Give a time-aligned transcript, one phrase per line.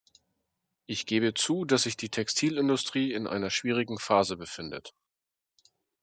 [0.87, 4.95] Ich gebe zu, dass sich die Textilindustrie in einer schwierigen Phase befindet.